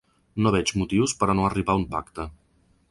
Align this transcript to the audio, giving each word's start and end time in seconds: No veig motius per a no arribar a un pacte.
No 0.45 0.53
veig 0.55 0.71
motius 0.83 1.13
per 1.21 1.31
a 1.33 1.37
no 1.41 1.47
arribar 1.49 1.77
a 1.77 1.81
un 1.83 1.87
pacte. 1.95 2.29